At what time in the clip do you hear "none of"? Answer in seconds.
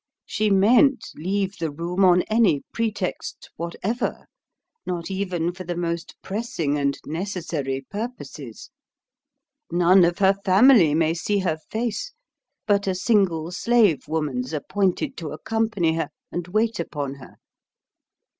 9.71-10.17